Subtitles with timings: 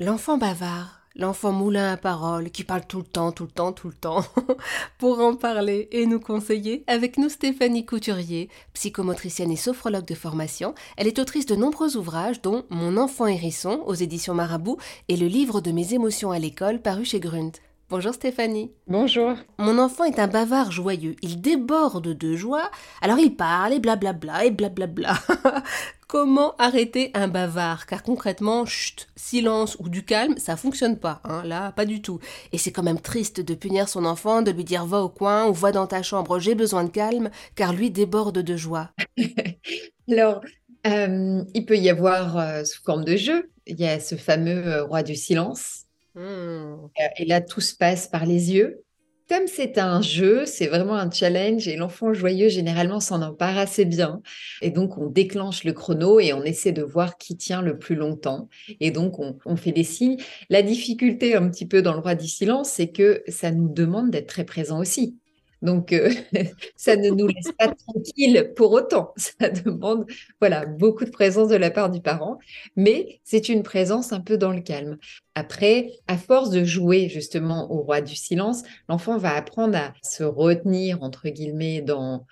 [0.00, 3.86] L'enfant bavard, l'enfant moulin à parole, qui parle tout le temps, tout le temps, tout
[3.86, 4.24] le temps.
[4.98, 10.74] Pour en parler et nous conseiller, avec nous Stéphanie Couturier, psychomotricienne et sophrologue de formation.
[10.96, 15.28] Elle est autrice de nombreux ouvrages, dont Mon enfant hérisson aux éditions Marabout et le
[15.28, 17.56] livre de mes émotions à l'école paru chez Grund.
[17.90, 18.72] Bonjour Stéphanie.
[18.86, 19.34] Bonjour.
[19.58, 21.16] Mon enfant est un bavard joyeux.
[21.20, 22.70] Il déborde de joie,
[23.02, 25.18] alors il parle et blablabla et blablabla.
[26.08, 27.84] Comment arrêter un bavard?
[27.84, 31.20] Car concrètement, chut, silence ou du calme, ça fonctionne pas.
[31.24, 32.20] Hein, là, pas du tout.
[32.52, 35.46] Et c'est quand même triste de punir son enfant, de lui dire va au coin
[35.46, 38.92] ou va dans ta chambre, j'ai besoin de calme, car lui déborde de joie.
[40.10, 40.40] alors,
[40.86, 43.50] euh, il peut y avoir euh, sous forme de jeu.
[43.66, 45.83] Il y a ce fameux euh, roi du silence
[46.14, 46.20] Mmh.
[46.20, 48.84] Euh, et là, tout se passe par les yeux.
[49.28, 53.86] Comme c'est un jeu, c'est vraiment un challenge et l'enfant joyeux, généralement, s'en empare assez
[53.86, 54.20] bien.
[54.60, 57.94] Et donc, on déclenche le chrono et on essaie de voir qui tient le plus
[57.94, 58.50] longtemps.
[58.80, 60.18] Et donc, on, on fait des signes.
[60.50, 64.10] La difficulté un petit peu dans le roi du silence, c'est que ça nous demande
[64.10, 65.16] d'être très présent aussi.
[65.64, 66.10] Donc, euh,
[66.76, 69.14] ça ne nous laisse pas tranquille pour autant.
[69.16, 70.04] Ça demande
[70.38, 72.38] voilà, beaucoup de présence de la part du parent,
[72.76, 74.98] mais c'est une présence un peu dans le calme.
[75.34, 80.22] Après, à force de jouer justement au roi du silence, l'enfant va apprendre à se
[80.22, 82.26] retenir, entre guillemets, dans,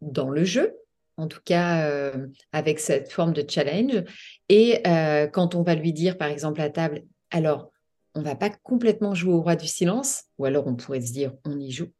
[0.00, 0.74] dans le jeu,
[1.18, 4.02] en tout cas euh, avec cette forme de challenge.
[4.48, 7.70] Et euh, quand on va lui dire, par exemple, à table, alors,
[8.14, 11.32] on va pas complètement jouer au roi du silence, ou alors on pourrait se dire
[11.44, 11.90] on y joue,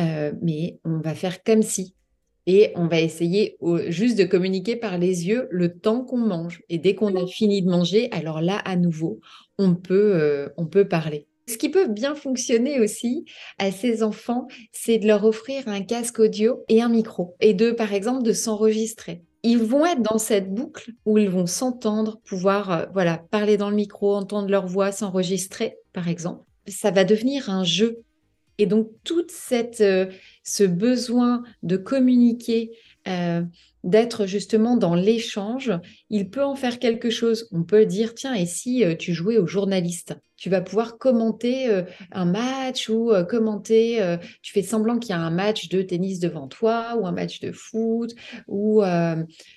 [0.00, 1.94] euh, mais on va faire comme si.
[2.46, 6.60] Et on va essayer juste de communiquer par les yeux le temps qu'on mange.
[6.68, 9.20] Et dès qu'on a fini de manger, alors là, à nouveau,
[9.58, 11.28] on peut, euh, on peut parler.
[11.48, 13.26] Ce qui peut bien fonctionner aussi
[13.58, 17.36] à ces enfants, c'est de leur offrir un casque audio et un micro.
[17.40, 21.46] Et de, par exemple, de s'enregistrer ils vont être dans cette boucle où ils vont
[21.46, 26.44] s'entendre, pouvoir euh, voilà parler dans le micro, entendre leur voix, s'enregistrer, par exemple.
[26.68, 28.02] Ça va devenir un jeu.
[28.58, 30.06] Et donc tout cette euh,
[30.44, 32.70] ce besoin de communiquer,
[33.08, 33.42] euh,
[33.84, 35.72] d'être justement dans l'échange,
[36.10, 37.48] il peut en faire quelque chose.
[37.52, 40.14] On peut dire tiens et si tu jouais au journaliste?
[40.42, 45.10] Tu vas pouvoir commenter euh, un match ou euh, commenter, euh, tu fais semblant qu'il
[45.10, 48.12] y a un match de tennis devant toi ou un match de foot
[48.48, 48.82] ou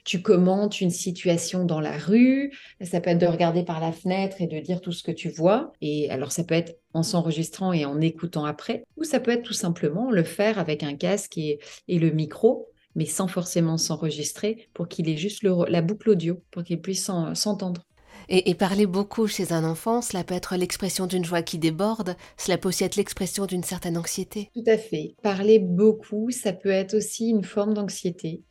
[0.03, 2.53] tu commentes une situation dans la rue.
[2.81, 5.28] Ça peut être de regarder par la fenêtre et de dire tout ce que tu
[5.29, 5.73] vois.
[5.81, 9.41] Et alors ça peut être en s'enregistrant et en écoutant après, ou ça peut être
[9.41, 11.57] tout simplement le faire avec un casque et,
[11.88, 16.81] le micro mais sans forcément s'enregistrer pour qu'il ait juste la boucle audio, pour qu'il
[16.81, 17.85] puisse s'entendre.
[18.28, 22.57] Et, parler beaucoup chez un enfant, cela peut être l'expression d'une joie qui déborde, cela
[22.57, 24.50] peut aussi être l'expression d'une certaine anxiété.
[24.55, 25.16] Tout à fait.
[25.22, 28.41] Parler beaucoup, ça peut être aussi une forme d'anxiété.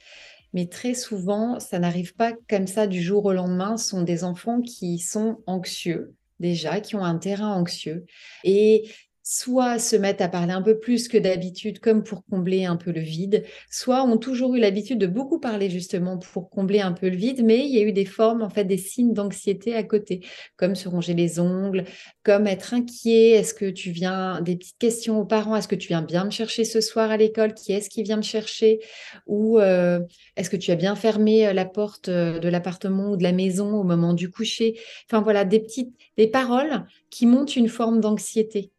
[0.53, 3.77] Mais très souvent, ça n'arrive pas comme ça du jour au lendemain.
[3.77, 8.05] Ce sont des enfants qui sont anxieux déjà, qui ont un terrain anxieux.
[8.45, 8.91] Et
[9.27, 12.93] soit se mettent à parler un peu plus que d'habitude, comme pour combler un peu
[12.93, 17.09] le vide, soit ont toujours eu l'habitude de beaucoup parler justement pour combler un peu
[17.09, 19.83] le vide, mais il y a eu des formes, en fait, des signes d'anxiété à
[19.83, 20.21] côté,
[20.57, 21.85] comme se ronger les ongles,
[22.23, 25.89] comme être inquiet, est-ce que tu viens, des petites questions aux parents, est-ce que tu
[25.89, 28.81] viens bien me chercher ce soir à l'école, qui est-ce qui vient me chercher,
[29.27, 30.01] ou euh,
[30.37, 33.33] est-ce que tu as bien fermé euh, la porte euh, de l'appartement ou de la
[33.33, 38.01] maison au moment du coucher, enfin voilà, des petites, des paroles qui montrent une forme
[38.01, 38.74] d'anxiété.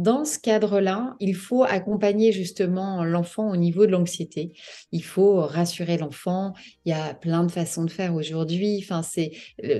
[0.00, 4.54] Dans ce cadre-là, il faut accompagner justement l'enfant au niveau de l'anxiété.
[4.92, 6.54] Il faut rassurer l'enfant.
[6.86, 8.80] Il y a plein de façons de faire aujourd'hui.
[8.82, 9.32] Enfin, c'est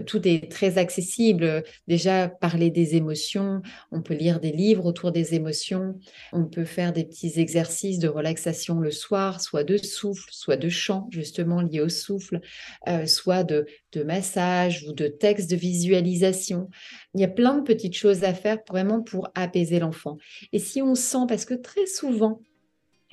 [0.04, 1.64] tout est très accessible.
[1.88, 3.62] Déjà parler des émotions.
[3.92, 5.98] On peut lire des livres autour des émotions.
[6.34, 10.69] On peut faire des petits exercices de relaxation le soir, soit de souffle, soit de
[10.69, 12.42] chant justement lié au souffle,
[12.88, 16.69] euh, soit de, de massage ou de texte de visualisation.
[17.15, 20.16] Il y a plein de petites choses à faire vraiment pour apaiser l'enfant.
[20.53, 22.41] Et si on sent, parce que très souvent,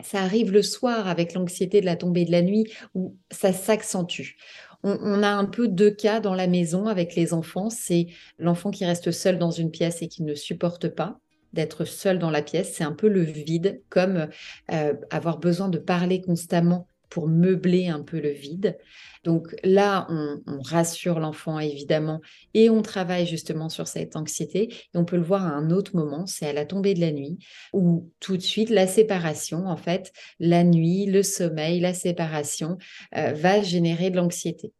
[0.03, 4.35] ça arrive le soir avec l'anxiété de la tombée de la nuit où ça s'accentue.
[4.83, 7.71] On, a un peu deux cas dans la maison avec les enfants.
[7.71, 11.19] C'est l'enfant qui reste seul dans une pièce et qui ne supporte pas
[11.53, 12.73] d'être seul dans la pièce.
[12.75, 14.27] C'est un peu le vide, comme
[14.71, 18.77] euh, avoir besoin de parler constamment pour meubler un peu le vide.
[19.23, 22.21] Donc là, on, rassure l'enfant évidemment
[22.53, 24.73] et on travaille justement sur cette anxiété.
[24.73, 27.11] Et on peut le voir à un autre moment, c'est à la tombée de la
[27.11, 27.37] nuit,
[27.73, 32.77] où tout de suite la séparation, en fait, la nuit, le sommeil, la séparation
[33.15, 34.73] euh, va générer de l'anxiété.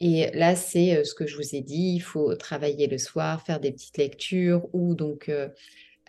[0.00, 3.42] Et là, c'est euh, ce que je vous ai dit, il faut travailler le soir,
[3.42, 5.48] faire des petites lectures ou donc euh,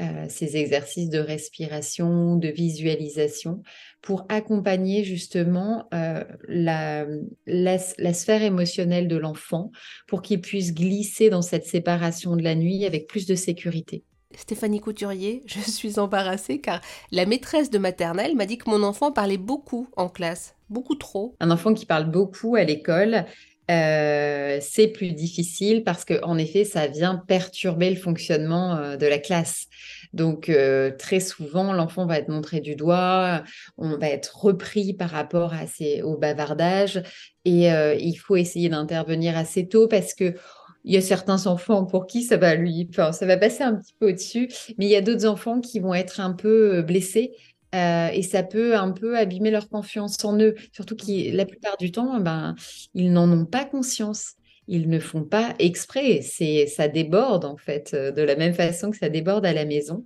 [0.02, 3.62] euh, ces exercices de respiration, de visualisation,
[4.02, 7.06] pour accompagner justement euh, la,
[7.48, 9.72] la, sphère émotionnelle de l'enfant,
[10.08, 14.04] pour qu'il puisse glisser dans cette séparation de la nuit avec plus de sécurité.
[14.36, 16.82] Stéphanie Couturier, je suis embarrassée car
[17.12, 21.36] la maîtresse de maternelle m'a dit que mon enfant parlait beaucoup en classe, beaucoup trop.
[21.40, 23.26] Un enfant qui parle beaucoup à l'école,
[23.72, 29.08] euh, c'est plus difficile parce que en effet, ça vient perturber le fonctionnement euh, de
[29.08, 29.68] la classe.
[30.14, 33.44] Donc euh, très souvent, l'enfant va être montré du doigt,
[33.78, 35.66] on va être repris par rapport à
[36.04, 37.02] au bavardage,
[37.44, 40.36] et il faut essayer d'intervenir assez tôt parce que
[40.84, 43.96] il y a certains enfants pour qui ça va lui, ça va passer un petit
[44.00, 47.32] peu au-dessus, mais il y a d'autres enfants qui vont être un peu blessés
[47.76, 51.78] euh, et ça peut un peu abîmer leur confiance en eux, surtout que la plupart
[51.78, 52.56] du temps, ben,
[52.94, 54.34] ils n'en ont pas conscience.
[54.68, 58.90] Ils ne font pas exprès, c'est ça déborde en fait, euh, de la même façon
[58.90, 60.06] que ça déborde à la maison.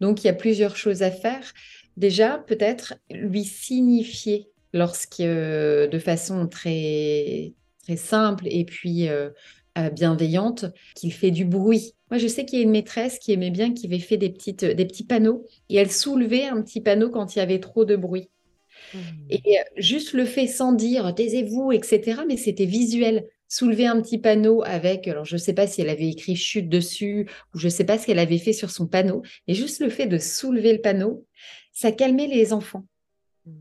[0.00, 1.52] Donc il y a plusieurs choses à faire.
[1.96, 7.52] Déjà, peut-être lui signifier lorsque, euh, de façon très
[7.84, 9.08] très simple et puis
[9.92, 13.50] bienveillante, qu'il fait du bruit moi, je sais qu'il y a une maîtresse qui aimait
[13.50, 17.10] bien, qui avait fait des, petites, des petits panneaux et elle soulevait un petit panneau
[17.10, 18.28] quand il y avait trop de bruit.
[18.94, 18.98] Mmh.
[19.30, 23.26] Et euh, juste le fait sans dire taisez-vous, etc., mais c'était visuel.
[23.52, 26.68] Soulever un petit panneau avec, alors je ne sais pas si elle avait écrit chute
[26.68, 29.80] dessus ou je ne sais pas ce qu'elle avait fait sur son panneau, mais juste
[29.80, 31.26] le fait de soulever le panneau,
[31.72, 32.84] ça calmait les enfants.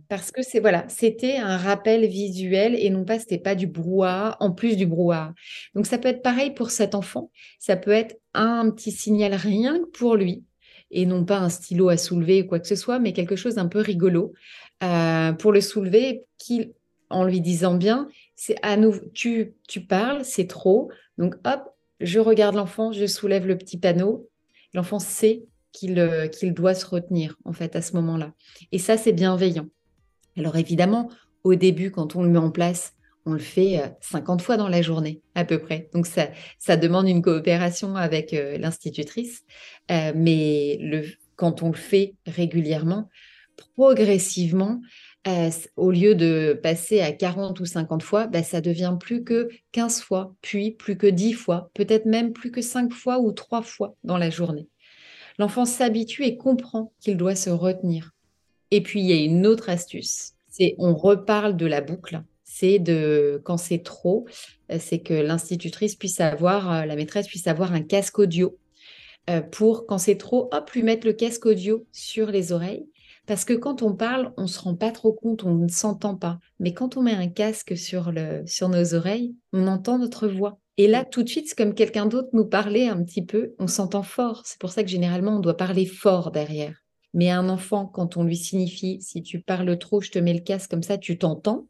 [0.08, 4.38] Parce que c'est voilà, c'était un rappel visuel et non pas c'était pas du brouhaha
[4.40, 5.34] en plus du brouhaha.
[5.74, 9.80] Donc ça peut être pareil pour cet enfant, ça peut être un petit signal rien
[9.80, 10.44] que pour lui
[10.92, 13.56] et non pas un stylo à soulever ou quoi que ce soit, mais quelque chose
[13.56, 14.34] d'un peu rigolo
[14.84, 16.74] euh, pour le soulever, qui
[17.10, 21.62] en lui disant bien, c'est à nouveau tu tu parles, c'est trop, donc hop,
[22.00, 24.30] je regarde l'enfant, je soulève le petit panneau,
[24.74, 25.44] l'enfant sait
[25.84, 28.34] euh, qu'il doit se retenir en fait à ce moment-là.
[28.72, 29.68] Et ça, c'est bienveillant.
[30.38, 31.10] Alors évidemment,
[31.44, 32.94] au début, quand on le met en place,
[33.26, 35.90] on le fait 50 euh, fois dans la journée à peu près.
[35.94, 39.44] Donc ça, ça demande une coopération avec euh, l'institutrice.
[39.90, 41.06] mais le,
[41.36, 43.10] quand on le fait régulièrement,
[43.76, 44.82] progressivement,
[45.76, 50.02] au lieu de passer à 40 ou 50 fois, bah, ça devient plus que 15
[50.02, 53.96] fois, puis plus que 10 fois, peut-être même plus que 5 fois ou 3 fois
[54.04, 54.68] dans la journée
[55.40, 58.12] l'enfant s'habitue et comprend qu'il doit se retenir.
[58.70, 62.22] Et puis, il y a une autre astuce, c'est on reparle de la boucle.
[62.44, 64.28] C'est de, quand c'est trop,
[64.72, 68.58] euh, c'est que l'institutrice puisse avoir, euh, la maîtresse puisse avoir un casque audio
[69.30, 72.88] euh, pour, quand c'est trop, hop, lui mettre le casque audio sur les oreilles.
[73.28, 76.16] Parce que quand on parle, on ne se rend pas trop compte, on ne s'entend
[76.16, 76.40] pas.
[76.60, 80.60] Mais quand on met un casque sur, le, sur nos oreilles, on entend notre voix.
[80.80, 83.68] Et là, tout de suite, c'est comme quelqu'un d'autre nous parlait un petit peu, on
[83.68, 84.44] s'entend fort.
[84.46, 86.74] C'est pour ça que généralement, on doit parler fort derrière.
[87.14, 90.40] Mais un enfant, quand on lui signifie, si tu parles trop, je te mets le
[90.40, 91.68] casque comme ça, tu t'entends,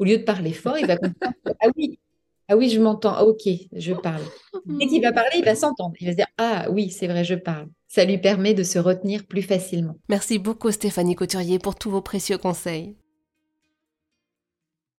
[0.00, 2.00] au lieu de parler fort, il va comprendre, ah oui,
[2.48, 4.24] ah oui, je m'entends, ah, ok, je parle.
[4.66, 5.94] Dès qu'il va parler, il va s'entendre.
[6.00, 7.68] Il va se dire, ah oui, c'est vrai, je parle.
[7.86, 9.94] Ça lui permet de se retenir plus facilement.
[10.08, 12.96] Merci beaucoup Stéphanie Couturier pour tous vos précieux conseils.